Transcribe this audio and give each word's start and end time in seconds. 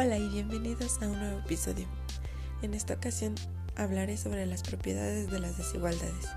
Hola 0.00 0.16
y 0.16 0.28
bienvenidos 0.28 1.02
a 1.02 1.08
un 1.08 1.18
nuevo 1.18 1.40
episodio. 1.40 1.84
En 2.62 2.72
esta 2.72 2.94
ocasión 2.94 3.34
hablaré 3.74 4.16
sobre 4.16 4.46
las 4.46 4.62
propiedades 4.62 5.28
de 5.28 5.40
las 5.40 5.58
desigualdades. 5.58 6.28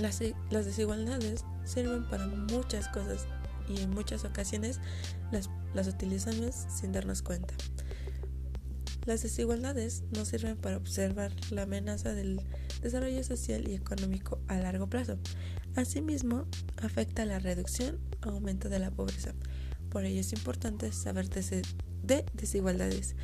Las, 0.00 0.20
desigualdades 0.64 1.44
sirven 1.66 2.08
para 2.08 2.26
muchas 2.28 2.88
cosas 2.88 3.26
y 3.68 3.78
en 3.82 3.90
muchas 3.90 4.24
ocasiones 4.24 4.80
las, 5.32 5.50
utilizamos 5.86 6.54
sin 6.74 6.92
darnos 6.92 7.20
cuenta. 7.20 7.52
Las 9.04 9.22
desigualdades 9.22 10.02
nos 10.16 10.28
sirven 10.28 10.56
para 10.56 10.78
observar 10.78 11.30
la 11.50 11.64
amenaza 11.64 12.14
del 12.14 12.40
desarrollo 12.80 13.22
social 13.22 13.68
y 13.68 13.74
económico 13.74 14.40
a 14.48 14.56
largo 14.56 14.88
plazo. 14.88 15.18
Asimismo, 15.76 16.46
afecta 16.82 17.26
la 17.26 17.38
reducción 17.38 17.98
o 18.24 18.30
aumento 18.30 18.70
de 18.70 18.78
la 18.78 18.90
pobreza 18.90 19.34
por 19.94 20.04
ello 20.04 20.22
es 20.22 20.32
importante 20.32 20.90
saber 20.90 21.28
de 21.28 22.26
desigualdades. 22.32 23.14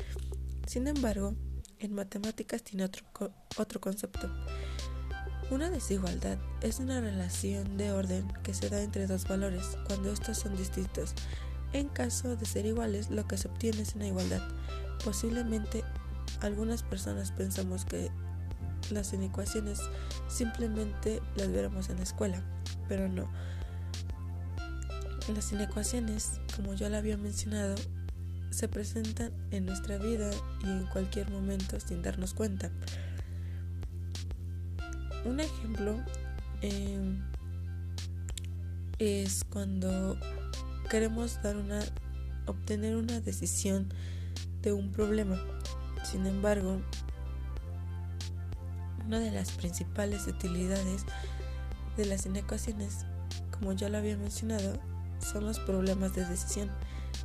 Sin 0.65 0.87
embargo, 0.87 1.35
en 1.79 1.93
matemáticas 1.93 2.63
tiene 2.63 2.85
otro, 2.85 3.03
otro 3.57 3.81
concepto. 3.81 4.31
Una 5.49 5.69
desigualdad 5.69 6.39
es 6.61 6.79
una 6.79 7.01
relación 7.01 7.75
de 7.75 7.91
orden 7.91 8.25
que 8.41 8.53
se 8.53 8.69
da 8.69 8.81
entre 8.81 9.05
dos 9.05 9.27
valores 9.27 9.77
cuando 9.85 10.13
estos 10.13 10.37
son 10.37 10.55
distintos. 10.55 11.13
En 11.73 11.89
caso 11.89 12.37
de 12.37 12.45
ser 12.45 12.65
iguales, 12.65 13.09
lo 13.09 13.27
que 13.27 13.37
se 13.37 13.49
obtiene 13.49 13.81
es 13.81 13.93
una 13.95 14.07
igualdad. 14.07 14.41
Posiblemente 15.03 15.83
algunas 16.39 16.83
personas 16.83 17.33
pensamos 17.33 17.83
que 17.83 18.09
las 18.91 19.11
inecuaciones 19.11 19.81
simplemente 20.29 21.21
las 21.35 21.51
veremos 21.51 21.89
en 21.89 21.97
la 21.97 22.03
escuela, 22.03 22.41
pero 22.87 23.09
no. 23.09 23.29
Las 25.33 25.53
inecuaciones, 25.53 26.41
como 26.57 26.73
ya 26.73 26.89
lo 26.89 26.97
había 26.97 27.15
mencionado, 27.15 27.75
se 28.49 28.67
presentan 28.67 29.31
en 29.51 29.65
nuestra 29.65 29.97
vida 29.97 30.29
y 30.63 30.69
en 30.69 30.85
cualquier 30.87 31.29
momento 31.31 31.79
sin 31.79 32.01
darnos 32.01 32.33
cuenta. 32.33 32.69
Un 35.23 35.39
ejemplo 35.39 36.03
em, 36.61 37.21
es 38.99 39.45
cuando 39.45 40.17
queremos 40.89 41.41
dar 41.41 41.55
una, 41.55 41.79
obtener 42.45 42.97
una 42.97 43.21
decisión 43.21 43.87
de 44.61 44.73
un 44.73 44.91
problema. 44.91 45.41
Sin 46.03 46.25
embargo, 46.25 46.81
una 49.05 49.19
de 49.19 49.31
las 49.31 49.51
principales 49.51 50.27
utilidades 50.27 51.05
de 51.95 52.05
las 52.05 52.25
inecuaciones, 52.25 53.05
como 53.51 53.71
ya 53.71 53.87
lo 53.87 53.97
había 53.97 54.17
mencionado, 54.17 54.90
son 55.21 55.45
los 55.45 55.59
problemas 55.59 56.13
de 56.15 56.25
decisión. 56.25 56.69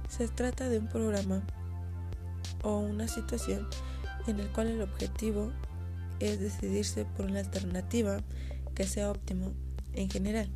Se 0.08 0.28
trata 0.28 0.68
de 0.68 0.78
un 0.78 0.88
programa 0.88 1.42
o 2.62 2.78
una 2.78 3.08
situación 3.08 3.68
en 4.26 4.40
el 4.40 4.48
cual 4.48 4.68
el 4.68 4.82
objetivo 4.82 5.52
es 6.20 6.40
decidirse 6.40 7.04
por 7.04 7.26
una 7.26 7.40
alternativa 7.40 8.20
que 8.74 8.84
sea 8.84 9.10
óptimo 9.10 9.52
en 9.92 10.10
general. 10.10 10.48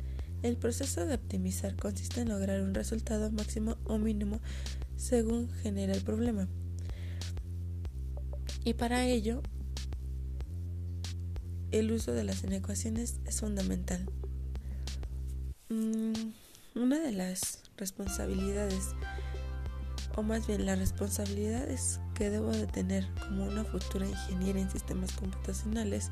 El 0.43 0.57
proceso 0.57 1.05
de 1.05 1.15
optimizar 1.15 1.75
consiste 1.75 2.21
en 2.21 2.29
lograr 2.29 2.61
un 2.61 2.73
resultado 2.73 3.31
máximo 3.31 3.77
o 3.85 3.97
mínimo 3.97 4.39
según 4.95 5.49
genera 5.61 5.93
el 5.93 6.01
problema. 6.01 6.47
Y 8.63 8.73
para 8.73 9.05
ello, 9.05 9.41
el 11.71 11.91
uso 11.91 12.11
de 12.11 12.23
las 12.23 12.43
inecuaciones 12.43 13.19
es 13.25 13.39
fundamental. 13.39 14.05
Mm, 15.69 16.31
una 16.75 16.99
de 16.99 17.11
las 17.11 17.63
responsabilidades, 17.77 18.95
o 20.15 20.23
más 20.23 20.47
bien 20.47 20.65
las 20.65 20.79
responsabilidades 20.79 21.99
que 22.15 22.29
debo 22.29 22.51
de 22.51 22.67
tener 22.67 23.07
como 23.19 23.45
una 23.45 23.63
futura 23.63 24.07
ingeniera 24.07 24.59
en 24.59 24.69
sistemas 24.69 25.11
computacionales, 25.13 26.11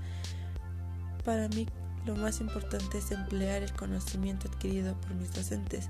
para 1.24 1.48
mí 1.50 1.68
lo 2.06 2.16
más 2.16 2.42
importante 2.42 2.98
es 2.98 3.12
emplear 3.12 3.64
el 3.64 3.74
conocimiento 3.74 4.48
adquirido 4.48 5.00
por 5.02 5.14
mis 5.16 5.34
docentes, 5.34 5.90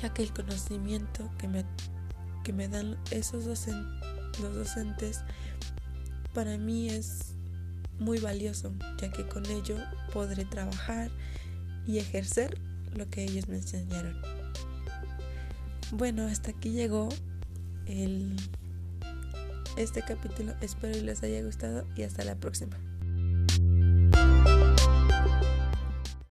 ya 0.00 0.12
que 0.12 0.22
el 0.22 0.32
conocimiento 0.32 1.30
que 1.38 1.48
me, 1.48 1.64
que 2.44 2.52
me 2.52 2.68
dan 2.68 2.96
esos 3.10 3.44
docentes, 3.44 4.40
los 4.40 4.54
docentes 4.54 5.20
para 6.32 6.56
mí 6.56 6.88
es 6.88 7.34
muy 7.98 8.18
valioso, 8.18 8.72
ya 8.98 9.10
que 9.12 9.26
con 9.28 9.44
ello 9.46 9.76
podré 10.12 10.44
trabajar 10.44 11.10
y 11.86 11.98
ejercer 11.98 12.58
lo 12.94 13.08
que 13.08 13.24
ellos 13.24 13.48
me 13.48 13.56
enseñaron. 13.56 14.20
Bueno, 15.92 16.26
hasta 16.26 16.50
aquí 16.50 16.70
llegó 16.70 17.08
el, 17.86 18.36
este 19.76 20.02
capítulo. 20.02 20.54
Espero 20.60 20.98
les 21.02 21.22
haya 21.22 21.42
gustado 21.42 21.86
y 21.96 22.02
hasta 22.02 22.24
la 22.24 22.36
próxima. 22.36 22.76